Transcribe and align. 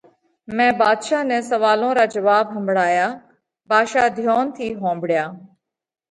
مئين 0.55 0.71
ڀاڌشا 0.79 1.19
نئہ 1.29 1.37
سوئالون 1.49 1.93
را 1.97 2.05
جواٻ 2.13 2.43
ۿمڀۯايا، 2.53 3.07
ڀاڌشا 3.69 4.03
ڌيونَ 4.15 4.45
ٿِي 4.55 4.67
ۿومڀۯيا۔ 4.81 5.25